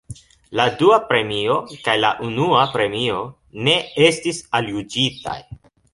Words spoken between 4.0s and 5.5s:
estis aljuĝitaj.